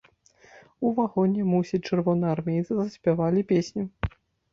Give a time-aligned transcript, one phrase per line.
[0.85, 3.83] У вагоне, мусіць, чырвонаармейцы заспявалі песню.